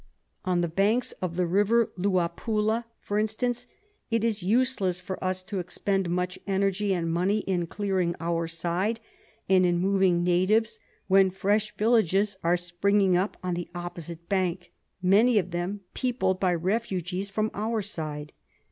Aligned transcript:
On 0.45 0.61
the 0.61 0.67
banks 0.67 1.11
of 1.21 1.35
the 1.35 1.43
Eiver 1.45 1.89
Luapula, 1.95 2.85
for 3.01 3.19
instance, 3.19 3.67
it 4.09 4.23
is 4.23 4.41
useless 4.41 4.99
for 4.99 5.23
us 5.23 5.43
to 5.43 5.59
expend 5.59 6.09
much 6.09 6.39
energy 6.47 6.91
and 6.91 7.13
money 7.13 7.41
in 7.41 7.67
clearing 7.67 8.15
our 8.19 8.47
side 8.47 8.99
and 9.47 9.63
in 9.63 9.77
moving 9.77 10.23
natives, 10.23 10.79
when 11.07 11.29
fresh 11.29 11.77
villages 11.77 12.35
are 12.43 12.57
springing 12.57 13.15
up 13.15 13.37
on 13.43 13.53
the 13.53 13.69
opposite 13.75 14.27
bank, 14.27 14.71
many 15.03 15.37
of 15.37 15.51
them 15.51 15.81
peopled 15.93 16.39
by 16.39 16.51
refugees 16.55 17.29
from 17.29 17.51
our 17.53 17.83
side. 17.83 18.33